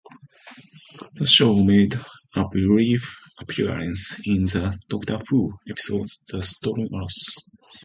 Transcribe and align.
The 1.13 1.27
show 1.27 1.53
made 1.63 1.93
a 2.35 2.47
brief 2.47 3.19
appearance 3.37 4.19
in 4.25 4.45
the 4.45 4.79
"Doctor 4.89 5.19
Who" 5.29 5.59
episode 5.69 6.09
"The 6.27 6.41
Stolen 6.41 6.89
Earth". 6.95 7.37